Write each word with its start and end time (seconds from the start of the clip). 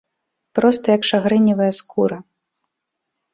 Проста 0.59 0.85
як 0.95 1.03
шагрэневая 1.09 1.67
скура. 1.81 2.19